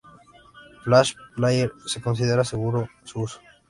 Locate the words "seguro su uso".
2.43-3.39